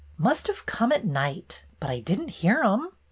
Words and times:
"Must've 0.17 0.65
come 0.65 0.91
at 0.91 1.05
night. 1.05 1.67
But 1.79 1.91
I 1.91 1.99
didn't 1.99 2.29
hear 2.29 2.61
'em." 2.63 2.89